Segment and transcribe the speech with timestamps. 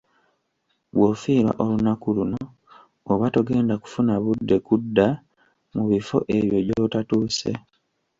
[0.95, 2.41] Bw'ofiirwa olunaku luno,
[3.11, 5.07] oba togenda kufuna budde kudda
[5.73, 7.51] mu bifo ebyo gy'otatuuse.